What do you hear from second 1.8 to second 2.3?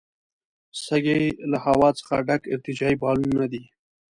څخه